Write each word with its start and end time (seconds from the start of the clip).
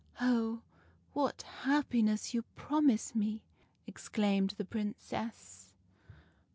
"'Oh, 0.19 0.63
what 1.13 1.43
happiness 1.43 2.33
you 2.33 2.41
promise 2.55 3.13
me!' 3.13 3.43
exclaimed 3.85 4.55
the 4.57 4.65
Princess. 4.65 5.73